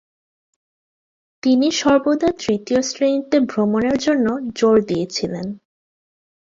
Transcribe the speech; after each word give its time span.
তিনি 1.43 1.67
সর্বদা 1.71 2.29
তৃতীয় 2.39 2.81
শ্রেণিতে 2.81 3.37
ভ্রমণের 3.49 3.97
জন্য 3.97 4.25
জোর 4.55 4.75
দিয়েছিলেন। 4.85 5.47